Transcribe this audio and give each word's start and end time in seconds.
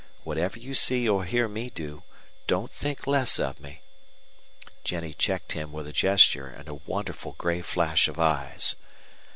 Whatever 0.23 0.57
you 0.57 0.73
see 0.73 1.07
or 1.07 1.25
hear 1.25 1.47
me 1.47 1.69
do, 1.69 2.01
don't 2.47 2.71
think 2.71 3.05
less 3.05 3.37
of 3.39 3.59
me" 3.59 3.81
Jennie 4.83 5.13
checked 5.13 5.51
him 5.51 5.71
with 5.71 5.85
a 5.87 5.93
gesture 5.93 6.47
and 6.47 6.67
a 6.67 6.73
wonderful 6.73 7.33
gray 7.37 7.61
flash 7.61 8.07
of 8.07 8.17
eyes. 8.17 8.73